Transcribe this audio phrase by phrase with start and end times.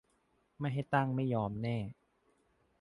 [0.59, 1.77] ไม่ให้ตั้งไม่ยอมแน่